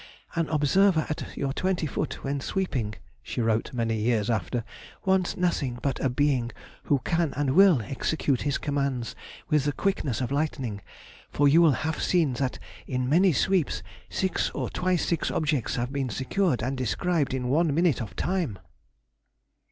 [0.33, 4.63] "An observer at your twenty foot when sweeping," she wrote many years after,
[5.05, 6.51] "wants nothing but a being
[6.85, 9.15] who can and will execute his commands
[9.49, 10.81] with the quickness of lightning;
[11.29, 15.93] for you will have seen that in many sweeps six or twice six objects have
[15.93, 18.57] been secured and described in one minute of time."